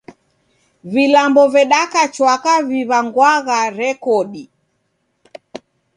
Vilambo 0.93 1.43
vedaka 1.53 2.01
chwaka 2.13 2.53
viw'angwagha 2.69 3.59
rekodi. 3.77 4.43